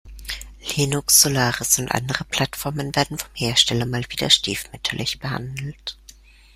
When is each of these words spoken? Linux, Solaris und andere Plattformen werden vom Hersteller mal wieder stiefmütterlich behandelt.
Linux, 0.75 1.21
Solaris 1.21 1.77
und 1.77 1.91
andere 1.91 2.23
Plattformen 2.23 2.95
werden 2.95 3.19
vom 3.19 3.29
Hersteller 3.35 3.85
mal 3.85 4.01
wieder 4.09 4.31
stiefmütterlich 4.31 5.19
behandelt. 5.19 5.95